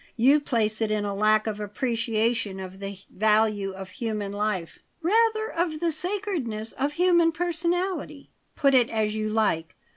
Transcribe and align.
You 0.15 0.39
place 0.39 0.81
it 0.81 0.89
in 0.89 1.05
a 1.05 1.13
lack 1.13 1.45
of 1.45 1.59
appreciation 1.59 2.59
of 2.59 2.79
the 2.79 2.97
value 3.11 3.71
of 3.71 3.91
human 3.91 4.31
life." 4.31 4.79
"Rather 5.03 5.47
of 5.51 5.79
the 5.79 5.91
sacredness 5.91 6.71
of 6.71 6.93
human 6.93 7.31
personality." 7.31 8.31
"Put 8.55 8.73
it 8.73 8.89
as 8.89 9.13
you 9.13 9.29
like. 9.29 9.75